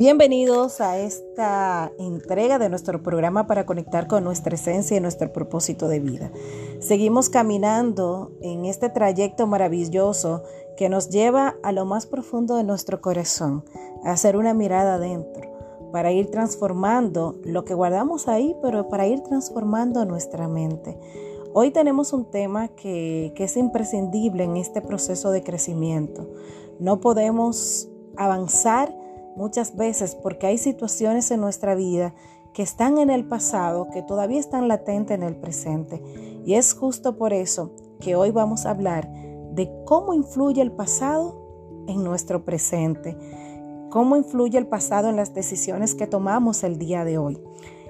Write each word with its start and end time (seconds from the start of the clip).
Bienvenidos 0.00 0.80
a 0.80 0.98
esta 0.98 1.92
entrega 1.98 2.58
de 2.58 2.70
nuestro 2.70 3.02
programa 3.02 3.46
para 3.46 3.66
conectar 3.66 4.06
con 4.06 4.24
nuestra 4.24 4.54
esencia 4.54 4.96
y 4.96 5.00
nuestro 5.00 5.30
propósito 5.30 5.88
de 5.88 6.00
vida. 6.00 6.32
Seguimos 6.78 7.28
caminando 7.28 8.32
en 8.40 8.64
este 8.64 8.88
trayecto 8.88 9.46
maravilloso 9.46 10.42
que 10.78 10.88
nos 10.88 11.10
lleva 11.10 11.56
a 11.62 11.72
lo 11.72 11.84
más 11.84 12.06
profundo 12.06 12.56
de 12.56 12.64
nuestro 12.64 13.02
corazón, 13.02 13.62
a 14.02 14.12
hacer 14.12 14.38
una 14.38 14.54
mirada 14.54 14.94
adentro, 14.94 15.50
para 15.92 16.12
ir 16.12 16.30
transformando 16.30 17.38
lo 17.44 17.66
que 17.66 17.74
guardamos 17.74 18.26
ahí, 18.26 18.56
pero 18.62 18.88
para 18.88 19.06
ir 19.06 19.20
transformando 19.20 20.06
nuestra 20.06 20.48
mente. 20.48 20.98
Hoy 21.52 21.72
tenemos 21.72 22.14
un 22.14 22.24
tema 22.30 22.68
que, 22.68 23.34
que 23.36 23.44
es 23.44 23.54
imprescindible 23.58 24.44
en 24.44 24.56
este 24.56 24.80
proceso 24.80 25.30
de 25.30 25.42
crecimiento. 25.42 26.26
No 26.78 27.00
podemos 27.02 27.90
avanzar 28.16 28.94
muchas 29.36 29.76
veces 29.76 30.14
porque 30.14 30.46
hay 30.46 30.58
situaciones 30.58 31.30
en 31.30 31.40
nuestra 31.40 31.74
vida 31.74 32.14
que 32.52 32.62
están 32.62 32.98
en 32.98 33.10
el 33.10 33.26
pasado, 33.26 33.88
que 33.90 34.02
todavía 34.02 34.40
están 34.40 34.68
latentes 34.68 35.16
en 35.16 35.22
el 35.22 35.36
presente. 35.36 36.02
Y 36.44 36.54
es 36.54 36.74
justo 36.74 37.16
por 37.16 37.32
eso 37.32 37.70
que 38.00 38.16
hoy 38.16 38.30
vamos 38.30 38.66
a 38.66 38.70
hablar 38.70 39.08
de 39.52 39.70
cómo 39.84 40.14
influye 40.14 40.62
el 40.62 40.72
pasado 40.72 41.84
en 41.86 42.02
nuestro 42.02 42.44
presente, 42.44 43.16
cómo 43.90 44.16
influye 44.16 44.58
el 44.58 44.66
pasado 44.66 45.08
en 45.08 45.16
las 45.16 45.34
decisiones 45.34 45.94
que 45.94 46.06
tomamos 46.06 46.64
el 46.64 46.78
día 46.78 47.04
de 47.04 47.18
hoy. 47.18 47.40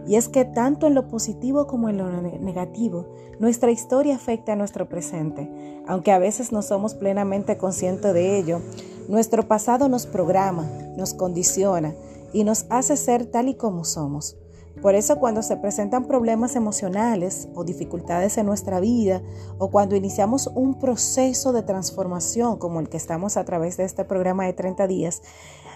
Y 0.07 0.17
es 0.17 0.29
que 0.29 0.45
tanto 0.45 0.87
en 0.87 0.95
lo 0.95 1.09
positivo 1.09 1.67
como 1.67 1.89
en 1.89 1.99
lo 1.99 2.11
negativo, 2.11 3.07
nuestra 3.39 3.71
historia 3.71 4.17
afecta 4.17 4.53
a 4.53 4.57
nuestro 4.57 4.89
presente. 4.89 5.51
Aunque 5.87 6.13
a 6.13 6.19
veces 6.19 6.53
no 6.53 6.63
somos 6.63 6.95
plenamente 6.95 7.59
conscientes 7.59 8.15
de 8.15 8.39
ello, 8.39 8.61
nuestro 9.09 9.47
pasado 9.47 9.89
nos 9.89 10.07
programa, 10.07 10.67
nos 10.97 11.15
condiciona 11.15 11.95
y 12.33 12.45
nos 12.45 12.67
hace 12.71 12.97
ser 12.97 13.27
tal 13.27 13.49
y 13.49 13.55
como 13.55 13.85
somos. 13.85 14.37
Por 14.83 14.95
eso 14.95 15.19
cuando 15.19 15.43
se 15.43 15.57
presentan 15.57 16.07
problemas 16.07 16.57
emocionales 16.57 17.49
o 17.55 17.65
dificultades 17.65 18.39
en 18.39 18.47
nuestra 18.47 18.81
vida 18.81 19.21
o 19.59 19.71
cuando 19.71 19.95
iniciamos 19.95 20.47
un 20.47 20.79
proceso 20.79 21.53
de 21.53 21.63
transformación 21.63 22.57
como 22.57 22.81
el 22.81 22.89
que 22.89 22.97
estamos 22.97 23.37
a 23.37 23.45
través 23.45 23.77
de 23.77 23.85
este 23.85 24.05
programa 24.05 24.47
de 24.47 24.55
30 24.55 24.87
días, 24.87 25.23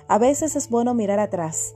a 0.09 0.17
veces 0.19 0.57
es 0.57 0.71
bueno 0.71 0.95
mirar 0.95 1.19
atrás 1.19 1.75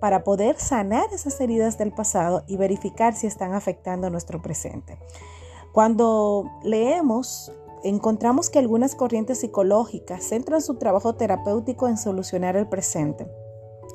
para 0.00 0.22
poder 0.22 0.58
sanar 0.58 1.06
esas 1.12 1.40
heridas 1.40 1.78
del 1.78 1.92
pasado 1.92 2.44
y 2.46 2.58
verificar 2.58 3.14
si 3.14 3.26
están 3.26 3.54
afectando 3.54 4.10
nuestro 4.10 4.42
presente. 4.42 4.98
Cuando 5.72 6.50
leemos, 6.62 7.52
encontramos 7.84 8.50
que 8.50 8.58
algunas 8.58 8.94
corrientes 8.94 9.38
psicológicas 9.38 10.24
centran 10.24 10.60
su 10.60 10.74
trabajo 10.74 11.14
terapéutico 11.14 11.88
en 11.88 11.96
solucionar 11.96 12.56
el 12.56 12.68
presente. 12.68 13.26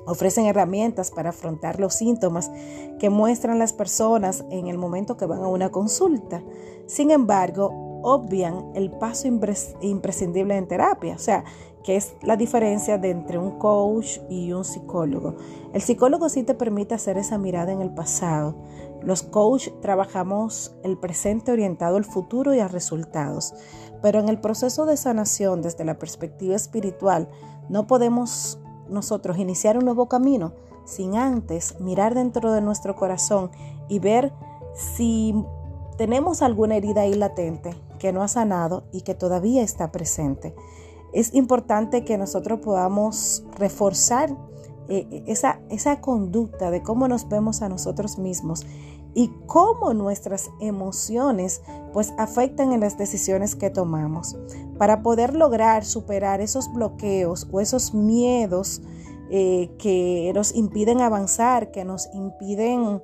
Ofrecen 0.06 0.46
herramientas 0.46 1.12
para 1.12 1.30
afrontar 1.30 1.80
los 1.80 1.94
síntomas 1.94 2.52
que 3.00 3.10
muestran 3.10 3.60
las 3.60 3.74
personas 3.74 4.44
en 4.50 4.68
el 4.68 4.78
momento 4.78 5.18
que 5.18 5.26
van 5.26 5.44
a 5.44 5.48
una 5.48 5.70
consulta. 5.70 6.44
Sin 6.88 7.12
embargo, 7.12 7.70
obvian 8.04 8.72
el 8.74 8.92
paso 8.92 9.28
imprescindible 9.28 10.58
en 10.58 10.68
terapia, 10.68 11.16
o 11.16 11.20
sea, 11.20 11.44
que 11.84 11.96
es 11.96 12.16
la 12.22 12.38
diferencia 12.38 12.96
entre 12.96 13.38
un 13.38 13.58
coach 13.58 14.20
y 14.30 14.54
un 14.54 14.64
psicólogo. 14.64 15.36
El 15.74 15.82
psicólogo 15.82 16.30
sí 16.30 16.44
te 16.44 16.54
permite 16.54 16.94
hacer 16.94 17.18
esa 17.18 17.38
mirada 17.38 17.72
en 17.72 17.82
el 17.82 17.92
pasado. 17.92 18.56
Los 19.02 19.24
coach 19.24 19.70
trabajamos 19.82 20.76
el 20.84 20.98
presente 20.98 21.52
orientado 21.52 21.98
al 21.98 22.06
futuro 22.06 22.54
y 22.54 22.60
a 22.60 22.68
resultados, 22.68 23.54
pero 24.02 24.20
en 24.20 24.30
el 24.30 24.40
proceso 24.40 24.86
de 24.86 24.98
sanación 24.98 25.62
desde 25.62 25.86
la 25.86 25.98
perspectiva 25.98 26.56
espiritual 26.56 27.30
no 27.70 27.88
podemos 27.88 28.60
nosotros 28.90 29.38
iniciar 29.38 29.78
un 29.78 29.86
nuevo 29.86 30.08
camino 30.08 30.54
sin 30.86 31.16
antes 31.16 31.80
mirar 31.80 32.14
dentro 32.14 32.52
de 32.52 32.62
nuestro 32.62 32.96
corazón 32.96 33.52
y 33.88 34.00
ver 34.00 34.34
si 34.74 35.34
tenemos 35.98 36.42
alguna 36.42 36.76
herida 36.76 37.02
ahí 37.02 37.14
latente 37.14 37.76
que 38.00 38.12
no 38.12 38.24
ha 38.24 38.28
sanado 38.28 38.84
y 38.92 39.02
que 39.02 39.16
todavía 39.16 39.62
está 39.62 39.92
presente 39.92 40.56
es 41.14 41.34
importante 41.34 42.04
que 42.06 42.18
nosotros 42.18 42.60
podamos 42.60 43.44
reforzar 43.58 44.36
eh, 44.90 45.24
esa, 45.28 45.62
esa 45.70 46.02
conducta 46.02 46.72
de 46.72 46.82
cómo 46.82 47.08
nos 47.08 47.28
vemos 47.30 47.62
a 47.62 47.70
nosotros 47.70 48.18
mismos 48.18 48.66
y 49.14 49.30
cómo 49.46 49.94
nuestras 49.94 50.50
emociones 50.62 51.62
pues 51.94 52.14
afectan 52.18 52.72
en 52.72 52.80
las 52.80 52.98
decisiones 52.98 53.56
que 53.56 53.70
tomamos. 53.70 54.38
Para 54.78 55.02
poder 55.02 55.36
lograr 55.36 55.84
superar 55.84 56.42
esos 56.42 56.72
bloqueos 56.74 57.48
o 57.52 57.60
esos 57.60 57.94
miedos 57.94 58.82
eh, 59.30 59.70
que 59.78 60.32
nos 60.34 60.56
impiden 60.56 61.02
avanzar, 61.02 61.72
que 61.72 61.84
nos 61.84 62.10
impiden 62.14 63.02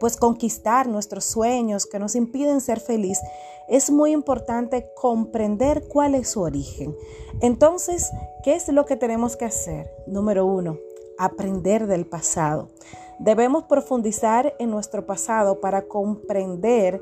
pues 0.00 0.16
conquistar 0.16 0.86
nuestros 0.86 1.24
sueños, 1.24 1.86
que 1.86 1.98
nos 1.98 2.14
impiden 2.14 2.60
ser 2.60 2.78
felices 2.80 3.26
es 3.68 3.90
muy 3.90 4.12
importante 4.12 4.90
comprender 4.94 5.84
cuál 5.88 6.14
es 6.14 6.30
su 6.30 6.40
origen. 6.40 6.94
Entonces, 7.40 8.10
¿qué 8.42 8.54
es 8.54 8.68
lo 8.68 8.84
que 8.86 8.96
tenemos 8.96 9.36
que 9.36 9.44
hacer? 9.44 9.90
Número 10.06 10.46
uno, 10.46 10.78
aprender 11.18 11.86
del 11.86 12.06
pasado. 12.06 12.68
Debemos 13.18 13.64
profundizar 13.64 14.54
en 14.58 14.70
nuestro 14.70 15.06
pasado 15.06 15.60
para 15.60 15.82
comprender 15.82 17.00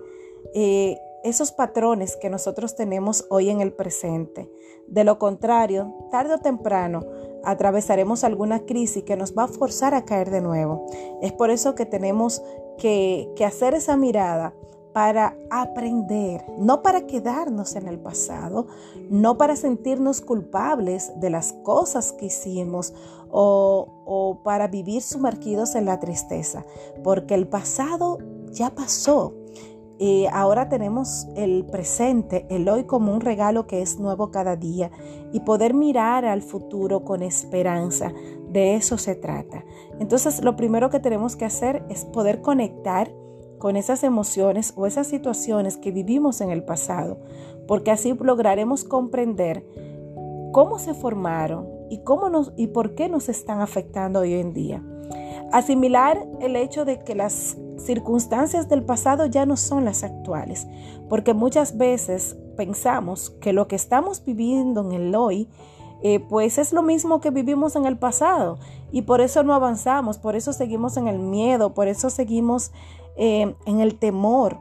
eh, 0.54 0.98
esos 1.25 1.53
patrones 1.53 2.16
que 2.16 2.31
nosotros 2.31 2.75
tenemos 2.77 3.27
hoy 3.31 3.50
en 3.50 3.60
el 3.60 3.72
presente. 3.72 4.50
De 4.87 5.04
lo 5.04 5.19
contrario, 5.19 5.94
tarde 6.10 6.34
o 6.34 6.38
temprano, 6.38 7.04
atravesaremos 7.44 8.25
alguna 8.25 8.66
crisis 8.66 9.04
que 9.04 9.16
nos 9.16 9.37
va 9.37 9.44
a 9.44 9.48
forzar 9.48 9.94
a 9.94 10.04
caer 10.04 10.31
de 10.31 10.41
nuevo. 10.41 10.87
Es 11.22 11.32
por 11.32 11.50
eso 11.50 11.75
que 11.75 11.87
tenemos 11.87 12.42
que, 12.78 13.31
que 13.37 13.44
hacer 13.44 13.75
esa 13.75 13.97
mirada 13.97 14.54
para 14.92 15.36
aprender, 15.50 16.44
no 16.58 16.82
para 16.82 17.06
quedarnos 17.06 17.76
en 17.76 17.86
el 17.86 17.98
pasado, 17.98 18.66
no 19.08 19.36
para 19.36 19.56
sentirnos 19.56 20.20
culpables 20.20 21.12
de 21.20 21.30
las 21.30 21.52
cosas 21.64 22.12
que 22.12 22.26
hicimos 22.26 22.92
o, 23.30 24.40
para 24.42 24.66
vivir 24.66 25.02
sumergidos 25.02 25.74
en 25.74 25.84
la 25.84 26.00
tristeza, 26.00 26.64
porque 27.04 27.34
el 27.34 27.46
pasado 27.46 28.18
ya 28.52 28.70
pasó. 28.70 29.34
y 30.02 30.26
ahora 30.32 30.70
tenemos 30.70 31.28
el 31.36 31.66
presente, 31.66 32.46
el 32.48 32.66
hoy 32.70 32.84
como 32.84 33.12
un 33.12 33.20
regalo 33.20 33.66
que 33.66 33.82
es 33.82 34.00
nuevo 34.00 34.30
cada 34.30 34.56
día 34.56 34.90
y 35.30 35.40
poder 35.40 35.74
mirar 35.74 36.24
al 36.24 36.40
futuro 36.40 37.04
con 37.04 37.22
esperanza. 37.22 38.10
De 38.48 38.76
eso 38.76 38.96
se 38.96 39.14
trata. 39.14 39.62
Entonces, 40.00 40.42
lo 40.42 40.56
primero 40.56 40.88
que 40.88 41.00
tenemos 41.00 41.36
que 41.36 41.44
hacer 41.44 41.84
es 41.90 42.06
poder 42.06 42.40
conectar 42.40 43.12
con 43.60 43.76
esas 43.76 44.03
emociones 44.03 44.72
o 44.75 44.87
esas 44.87 45.06
situaciones 45.06 45.76
que 45.76 45.93
vivimos 45.93 46.41
en 46.41 46.50
el 46.50 46.65
pasado, 46.65 47.19
porque 47.69 47.93
así 47.93 48.12
lograremos 48.19 48.82
comprender 48.82 49.65
cómo 50.50 50.81
se 50.81 50.94
formaron 50.94 51.69
y 51.91 51.98
cómo 51.98 52.31
nos 52.31 52.53
y 52.56 52.69
por 52.69 52.97
qué 52.97 53.09
nos 53.09 53.28
están 53.28 53.60
afectando 53.60 54.21
hoy 54.21 54.34
en 54.34 54.54
día. 54.54 54.82
Asimilar 55.53 56.26
el 56.41 56.56
hecho 56.56 56.84
de 56.84 57.00
que 57.00 57.15
las 57.15 57.56
circunstancias 57.76 58.69
del 58.69 58.82
pasado 58.82 59.26
ya 59.26 59.47
no 59.47 59.56
son 59.56 59.84
las 59.84 60.04
actuales, 60.04 60.66
porque 61.09 61.34
muchas 61.34 61.77
veces 61.77 62.37
pensamos 62.56 63.31
que 63.31 63.53
lo 63.53 63.69
que 63.69 63.77
estamos 63.77 64.25
viviendo 64.25 64.81
en 64.81 64.92
el 64.92 65.15
hoy 65.15 65.48
eh, 66.03 66.19
pues 66.19 66.56
es 66.56 66.72
lo 66.72 66.82
mismo 66.82 67.21
que 67.21 67.31
vivimos 67.31 67.77
en 67.77 67.84
el 67.84 67.98
pasado 67.98 68.59
y 68.91 69.03
por 69.03 69.21
eso 69.21 69.42
no 69.42 69.53
avanzamos, 69.53 70.16
por 70.16 70.34
eso 70.34 70.54
seguimos 70.54 70.97
en 70.97 71.09
el 71.09 71.19
miedo, 71.19 71.75
por 71.75 71.88
eso 71.88 72.09
seguimos 72.09 72.72
eh, 73.16 73.54
en 73.66 73.81
el 73.81 73.98
temor. 73.98 74.59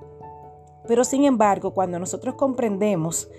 Pero 0.87 1.03
sin 1.03 1.25
embargo, 1.25 1.71
cuando 1.71 1.99
nosotros 1.99 2.35
comprendemos 2.35 3.29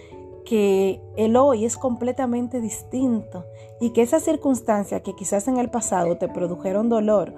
que 0.44 1.00
el 1.16 1.36
hoy 1.36 1.64
es 1.64 1.76
completamente 1.76 2.60
distinto 2.60 3.44
y 3.80 3.90
que 3.90 4.02
esas 4.02 4.22
circunstancias 4.22 5.02
que 5.02 5.14
quizás 5.14 5.48
en 5.48 5.58
el 5.58 5.70
pasado 5.70 6.16
te 6.18 6.28
produjeron 6.28 6.88
dolor, 6.88 7.34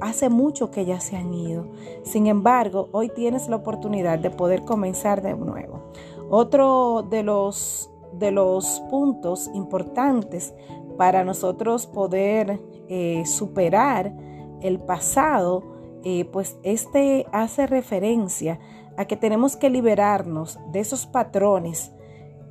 hace 0.00 0.28
mucho 0.28 0.70
que 0.70 0.84
ya 0.84 1.00
se 1.00 1.16
han 1.16 1.34
ido. 1.34 1.66
Sin 2.02 2.26
embargo, 2.26 2.88
hoy 2.92 3.08
tienes 3.10 3.48
la 3.48 3.56
oportunidad 3.56 4.18
de 4.18 4.30
poder 4.30 4.64
comenzar 4.64 5.22
de 5.22 5.34
nuevo. 5.34 5.90
Otro 6.30 7.06
de 7.08 7.22
los 7.22 7.90
de 8.12 8.30
los 8.30 8.80
puntos 8.90 9.50
importantes 9.54 10.54
para 10.96 11.24
nosotros 11.24 11.86
poder 11.86 12.58
eh, 12.88 13.24
superar 13.26 14.12
el 14.60 14.80
pasado, 14.80 15.62
eh, 16.04 16.24
pues 16.26 16.56
este 16.62 17.26
hace 17.32 17.66
referencia 17.66 18.58
a 18.96 19.04
que 19.06 19.16
tenemos 19.16 19.56
que 19.56 19.70
liberarnos 19.70 20.58
de 20.72 20.80
esos 20.80 21.06
patrones 21.06 21.92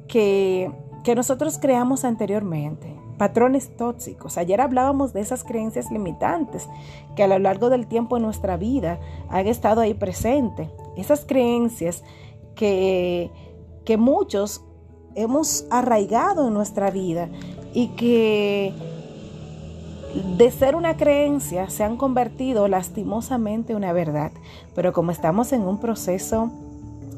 que, 0.07 0.71
que 1.03 1.15
nosotros 1.15 1.57
creamos 1.57 2.05
anteriormente, 2.05 2.95
patrones 3.17 3.75
tóxicos. 3.75 4.37
Ayer 4.37 4.61
hablábamos 4.61 5.13
de 5.13 5.21
esas 5.21 5.43
creencias 5.43 5.91
limitantes 5.91 6.67
que 7.15 7.23
a 7.23 7.27
lo 7.27 7.39
largo 7.39 7.69
del 7.69 7.87
tiempo 7.87 8.17
en 8.17 8.23
nuestra 8.23 8.57
vida 8.57 8.99
han 9.29 9.47
estado 9.47 9.81
ahí 9.81 9.93
presentes. 9.93 10.69
Esas 10.95 11.25
creencias 11.25 12.03
que, 12.55 13.31
que 13.85 13.97
muchos 13.97 14.63
hemos 15.15 15.65
arraigado 15.71 16.47
en 16.47 16.53
nuestra 16.53 16.91
vida 16.91 17.29
y 17.73 17.89
que 17.89 18.73
de 20.37 20.51
ser 20.51 20.75
una 20.75 20.97
creencia 20.97 21.69
se 21.69 21.83
han 21.83 21.97
convertido 21.97 22.67
lastimosamente 22.67 23.73
en 23.73 23.77
una 23.77 23.93
verdad. 23.93 24.31
Pero 24.75 24.93
como 24.93 25.11
estamos 25.11 25.53
en 25.53 25.61
un 25.61 25.79
proceso 25.79 26.51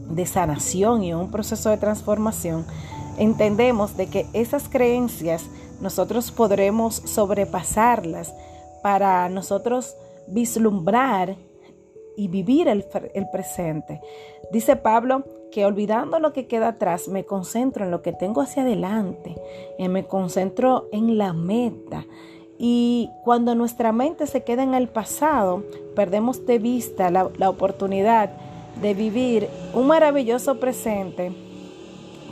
de 0.10 0.26
sanación 0.26 1.04
y 1.04 1.14
un 1.14 1.32
proceso 1.32 1.70
de 1.70 1.78
transformación, 1.78 2.66
entendemos 3.18 3.96
de 3.98 4.08
que 4.08 4.26
esas 4.34 4.70
creencias 4.70 5.46
nosotros 5.82 6.32
podremos 6.32 6.96
sobrepasarlas 6.96 8.34
para 8.82 9.30
nosotros 9.30 9.96
vislumbrar 10.28 11.36
y 12.18 12.28
vivir 12.28 12.68
el, 12.68 12.86
el, 13.14 13.30
presente. 13.30 14.02
Dice 14.52 14.76
Pablo 14.76 15.24
que 15.52 15.66
olvidando 15.66 16.20
lo 16.20 16.34
que 16.34 16.48
queda 16.48 16.70
atrás, 16.70 17.08
me 17.08 17.26
concentro 17.26 17.86
en 17.86 17.92
lo 17.92 18.02
que 18.02 18.12
tengo 18.12 18.42
hacia 18.42 18.64
adelante, 18.64 19.36
y 19.78 19.88
me 19.88 20.06
concentro 20.06 20.90
en 20.92 21.18
la 21.18 21.34
meta. 21.34 22.06
Y 22.62 23.10
cuando 23.24 23.56
nuestra 23.56 23.94
mente 23.94 24.28
se 24.28 24.44
queda 24.44 24.64
en 24.64 24.74
el 24.74 24.90
pasado, 24.90 25.64
perdemos 25.96 26.46
de 26.46 26.60
vista 26.60 27.10
la, 27.10 27.50
oportunidad 27.50 28.32
de 28.82 28.94
vivir 28.94 29.48
un 29.74 29.88
maravilloso 29.88 30.60
presente 30.60 31.32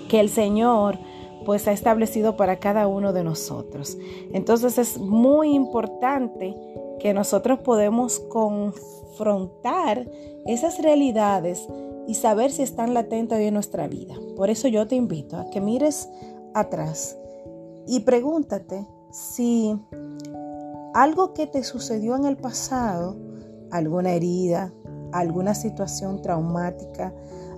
que 0.10 0.20
el 0.20 0.28
Señor 0.28 1.00
pues 1.46 1.66
ha 1.70 1.72
establecido 1.72 2.36
para 2.36 2.58
cada 2.58 2.88
uno 2.88 3.14
de 3.14 3.24
nosotros. 3.24 3.98
Entonces 4.34 4.78
es 4.78 4.98
muy 4.98 5.56
importante 5.56 6.58
que 7.00 7.14
nosotros 7.14 7.60
podemos 7.60 8.20
confrontar 8.20 10.10
esas 10.46 10.78
realidades 10.82 11.66
y 12.06 12.16
saber 12.16 12.52
si 12.52 12.64
están 12.64 12.94
latentes 12.94 13.38
hoy 13.38 13.46
en 13.46 13.54
nuestra 13.54 13.88
vida. 13.88 14.16
Por 14.36 14.50
eso 14.50 14.68
yo 14.68 14.88
te 14.88 14.96
invito 14.96 15.38
a 15.38 15.50
que 15.50 15.62
mires 15.62 16.10
atrás 16.54 17.18
y 17.88 18.02
pregúntate 18.02 18.86
si 19.18 19.80
algo 20.94 21.34
que 21.34 21.48
te 21.48 21.64
sucedió 21.64 22.16
en 22.16 22.26
el 22.26 22.38
pasado, 22.38 23.18
alguna 23.72 24.12
herida, 24.12 24.72
alguna 25.12 25.56
situación 25.56 26.22
traumática, 26.22 27.14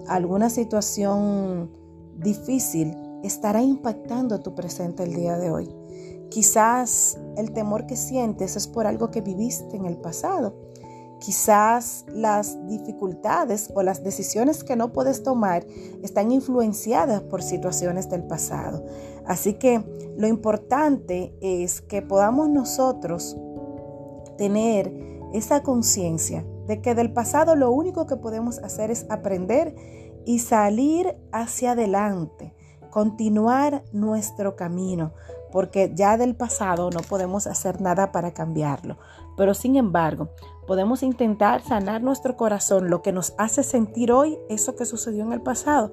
alguna 0.07 0.49
situación 0.49 1.69
difícil, 2.17 2.95
estará 3.23 3.61
impactando 3.61 4.39
tu 4.39 4.55
presente 4.55 5.03
el 5.03 5.13
día 5.13 5.37
de 5.37 5.51
hoy. 5.51 5.75
Quizás 6.29 7.17
el 7.35 7.51
temor 7.51 7.87
que 7.87 7.97
sientes 7.97 8.55
es 8.55 8.67
por 8.67 8.87
algo 8.87 9.11
que 9.11 9.19
viviste 9.19 9.75
en 9.75 9.85
el 9.85 9.97
pasado. 9.97 10.55
Quizás 11.19 12.05
las 12.07 12.57
dificultades 12.67 13.69
o 13.73 13.83
las 13.83 14.03
decisiones 14.03 14.63
que 14.63 14.75
no 14.75 14.93
puedes 14.93 15.23
tomar 15.23 15.65
están 16.01 16.31
influenciadas 16.31 17.21
por 17.21 17.43
situaciones 17.43 18.09
del 18.09 18.23
pasado. 18.23 18.85
Así 19.25 19.55
que 19.55 19.83
lo 20.17 20.27
importante 20.27 21.35
es 21.41 21.81
que 21.81 22.01
podamos 22.01 22.49
nosotros 22.49 23.37
tener 24.37 24.93
esa 25.33 25.61
conciencia 25.61 26.45
de 26.67 26.81
que 26.81 26.95
del 26.95 27.11
pasado 27.11 27.55
lo 27.55 27.71
único 27.71 28.07
que 28.07 28.15
podemos 28.15 28.59
hacer 28.59 28.89
es 28.89 29.05
aprender 29.09 29.75
y 30.25 30.39
salir 30.39 31.17
hacia 31.31 31.71
adelante 31.71 32.53
continuar 32.89 33.83
nuestro 33.91 34.55
camino, 34.55 35.13
porque 35.51 35.91
ya 35.93 36.17
del 36.17 36.35
pasado 36.35 36.89
no 36.89 37.01
podemos 37.01 37.47
hacer 37.47 37.81
nada 37.81 38.11
para 38.11 38.33
cambiarlo. 38.33 38.97
Pero 39.37 39.53
sin 39.53 39.75
embargo, 39.75 40.29
podemos 40.69 41.01
intentar 41.01 41.63
sanar 41.63 42.03
nuestro 42.03 42.37
corazón, 42.37 42.91
lo 42.91 43.01
que 43.01 43.11
nos 43.11 43.33
hace 43.39 43.63
sentir 43.63 44.11
hoy 44.11 44.37
eso 44.49 44.75
que 44.75 44.85
sucedió 44.85 45.23
en 45.23 45.33
el 45.33 45.41
pasado, 45.41 45.91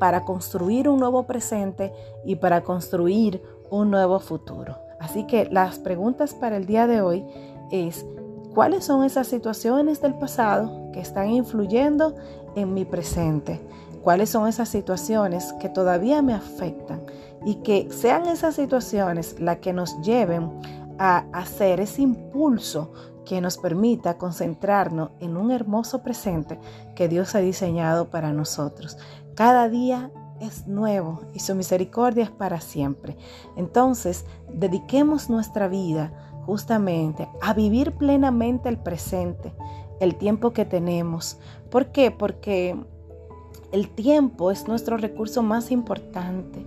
para 0.00 0.24
construir 0.24 0.88
un 0.88 0.98
nuevo 0.98 1.28
presente 1.28 1.92
y 2.24 2.34
para 2.34 2.64
construir 2.64 3.40
un 3.70 3.92
nuevo 3.92 4.18
futuro. 4.18 4.78
Así 4.98 5.28
que 5.28 5.48
las 5.52 5.78
preguntas 5.78 6.34
para 6.34 6.56
el 6.56 6.66
día 6.66 6.88
de 6.88 7.02
hoy 7.02 7.24
es, 7.70 8.04
¿cuáles 8.52 8.84
son 8.84 9.04
esas 9.04 9.28
situaciones 9.28 10.02
del 10.02 10.14
pasado 10.14 10.90
que 10.92 10.98
están 10.98 11.30
influyendo 11.30 12.16
en 12.56 12.74
mi 12.74 12.84
presente? 12.84 13.60
cuáles 14.02 14.30
son 14.30 14.46
esas 14.46 14.68
situaciones 14.68 15.52
que 15.54 15.68
todavía 15.68 16.22
me 16.22 16.32
afectan 16.32 17.02
y 17.44 17.56
que 17.56 17.88
sean 17.90 18.26
esas 18.26 18.54
situaciones 18.54 19.40
las 19.40 19.56
que 19.56 19.72
nos 19.72 20.00
lleven 20.00 20.48
a 20.96 21.24
hacer 21.32 21.80
ese 21.80 22.02
impulso 22.02 22.92
que 23.26 23.42
nos 23.42 23.58
permita 23.58 24.16
concentrarnos 24.16 25.10
en 25.20 25.36
un 25.36 25.50
hermoso 25.50 26.02
presente 26.02 26.58
que 26.94 27.08
Dios 27.08 27.34
ha 27.34 27.40
diseñado 27.40 28.08
para 28.08 28.32
nosotros. 28.32 28.96
Cada 29.34 29.68
día 29.68 30.10
es 30.40 30.66
nuevo 30.66 31.20
y 31.34 31.40
su 31.40 31.54
misericordia 31.54 32.24
es 32.24 32.30
para 32.30 32.60
siempre. 32.60 33.16
Entonces, 33.56 34.24
dediquemos 34.50 35.28
nuestra 35.28 35.68
vida 35.68 36.12
justamente 36.46 37.28
a 37.42 37.52
vivir 37.52 37.92
plenamente 37.92 38.68
el 38.68 38.78
presente, 38.78 39.52
el 40.00 40.14
tiempo 40.14 40.52
que 40.52 40.64
tenemos. 40.64 41.38
¿Por 41.70 41.86
qué? 41.86 42.10
Porque 42.10 42.76
el 43.72 43.90
tiempo 43.90 44.50
es 44.50 44.68
nuestro 44.68 44.96
recurso 44.96 45.42
más 45.42 45.70
importante 45.70 46.64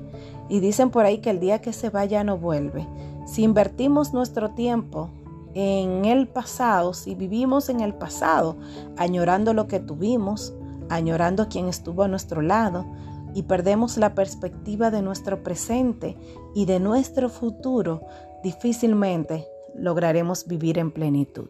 y 0.49 0.59
dicen 0.59 0.89
por 0.89 1.05
ahí 1.05 1.19
que 1.19 1.29
el 1.29 1.39
día 1.39 1.61
que 1.61 1.71
se 1.71 1.89
va 1.89 2.03
ya 2.05 2.23
no 2.23 2.37
vuelve. 2.37 2.85
Si 3.25 3.43
invertimos 3.43 4.13
nuestro 4.13 4.51
tiempo 4.51 5.09
en 5.53 6.05
el 6.05 6.27
pasado, 6.27 6.93
si 6.93 7.15
vivimos 7.15 7.69
en 7.69 7.79
el 7.81 7.93
pasado, 7.93 8.57
añorando 8.97 9.53
lo 9.53 9.67
que 9.67 9.79
tuvimos, 9.79 10.53
añorando 10.89 11.49
quien 11.49 11.67
estuvo 11.67 12.03
a 12.03 12.07
nuestro 12.07 12.41
lado, 12.41 12.85
y 13.33 13.43
perdemos 13.43 13.97
la 13.97 14.15
perspectiva 14.15 14.89
de 14.91 15.01
nuestro 15.01 15.43
presente 15.43 16.17
y 16.55 16.65
de 16.65 16.79
nuestro 16.79 17.29
futuro, 17.29 18.01
difícilmente 18.43 19.47
lograremos 19.75 20.47
vivir 20.47 20.79
en 20.79 20.91
plenitud. 20.91 21.49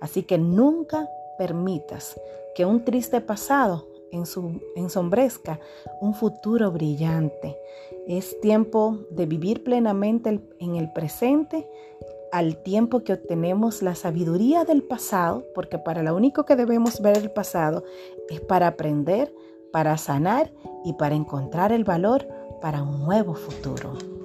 Así 0.00 0.22
que 0.22 0.38
nunca 0.38 1.08
permitas 1.36 2.18
que 2.54 2.64
un 2.64 2.84
triste 2.84 3.20
pasado 3.20 3.86
ensombrezca 4.74 5.60
un 6.00 6.14
futuro 6.14 6.72
brillante. 6.72 7.58
Es 8.06 8.40
tiempo 8.40 9.00
de 9.10 9.26
vivir 9.26 9.62
plenamente 9.62 10.40
en 10.58 10.76
el 10.76 10.90
presente 10.92 11.68
al 12.32 12.62
tiempo 12.62 13.04
que 13.04 13.14
obtenemos 13.14 13.82
la 13.82 13.94
sabiduría 13.94 14.64
del 14.64 14.82
pasado, 14.82 15.44
porque 15.54 15.78
para 15.78 16.02
lo 16.02 16.14
único 16.14 16.44
que 16.44 16.56
debemos 16.56 17.00
ver 17.00 17.16
el 17.16 17.30
pasado 17.30 17.84
es 18.28 18.40
para 18.40 18.66
aprender, 18.66 19.32
para 19.72 19.96
sanar 19.98 20.52
y 20.84 20.94
para 20.94 21.14
encontrar 21.14 21.72
el 21.72 21.84
valor 21.84 22.26
para 22.60 22.82
un 22.82 23.04
nuevo 23.04 23.34
futuro. 23.34 24.17